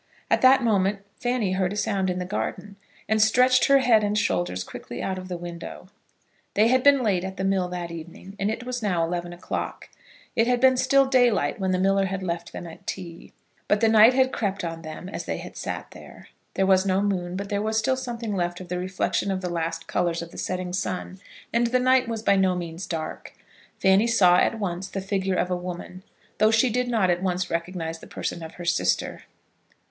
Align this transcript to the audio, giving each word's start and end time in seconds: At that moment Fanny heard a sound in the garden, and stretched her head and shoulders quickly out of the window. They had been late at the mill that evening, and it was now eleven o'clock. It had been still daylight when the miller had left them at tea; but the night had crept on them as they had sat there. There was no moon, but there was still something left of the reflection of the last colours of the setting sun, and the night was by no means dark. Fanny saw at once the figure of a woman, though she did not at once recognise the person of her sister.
At 0.31 0.41
that 0.41 0.63
moment 0.63 1.01
Fanny 1.19 1.51
heard 1.51 1.71
a 1.73 1.75
sound 1.75 2.09
in 2.09 2.17
the 2.17 2.25
garden, 2.25 2.75
and 3.07 3.21
stretched 3.21 3.65
her 3.65 3.77
head 3.77 4.03
and 4.03 4.17
shoulders 4.17 4.63
quickly 4.63 4.99
out 4.99 5.19
of 5.19 5.27
the 5.27 5.37
window. 5.37 5.89
They 6.55 6.69
had 6.69 6.81
been 6.81 7.03
late 7.03 7.23
at 7.23 7.37
the 7.37 7.43
mill 7.43 7.67
that 7.67 7.91
evening, 7.91 8.35
and 8.39 8.49
it 8.49 8.63
was 8.65 8.81
now 8.81 9.03
eleven 9.03 9.31
o'clock. 9.31 9.89
It 10.35 10.47
had 10.47 10.59
been 10.59 10.75
still 10.75 11.05
daylight 11.05 11.59
when 11.59 11.69
the 11.69 11.77
miller 11.77 12.05
had 12.05 12.23
left 12.23 12.51
them 12.51 12.65
at 12.65 12.87
tea; 12.87 13.31
but 13.67 13.79
the 13.79 13.89
night 13.89 14.15
had 14.15 14.31
crept 14.31 14.63
on 14.63 14.81
them 14.81 15.07
as 15.07 15.25
they 15.25 15.37
had 15.37 15.55
sat 15.55 15.91
there. 15.91 16.29
There 16.55 16.65
was 16.65 16.83
no 16.83 17.03
moon, 17.03 17.35
but 17.35 17.49
there 17.49 17.61
was 17.61 17.77
still 17.77 17.95
something 17.95 18.35
left 18.35 18.59
of 18.59 18.69
the 18.69 18.79
reflection 18.79 19.29
of 19.29 19.41
the 19.41 19.49
last 19.49 19.85
colours 19.85 20.23
of 20.23 20.31
the 20.31 20.37
setting 20.39 20.73
sun, 20.73 21.19
and 21.53 21.67
the 21.67 21.77
night 21.77 22.07
was 22.07 22.23
by 22.23 22.35
no 22.37 22.55
means 22.55 22.87
dark. 22.87 23.35
Fanny 23.79 24.07
saw 24.07 24.37
at 24.37 24.57
once 24.57 24.87
the 24.87 24.99
figure 24.99 25.35
of 25.35 25.51
a 25.51 25.55
woman, 25.55 26.01
though 26.39 26.49
she 26.49 26.71
did 26.71 26.87
not 26.87 27.11
at 27.11 27.21
once 27.21 27.51
recognise 27.51 27.99
the 27.99 28.07
person 28.07 28.41
of 28.41 28.55
her 28.55 28.65
sister. 28.65 29.25